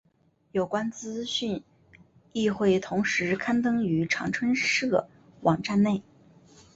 [0.51, 1.61] 有关资讯
[2.33, 5.07] 亦会同时刊登于长春社
[5.41, 6.01] 网站内。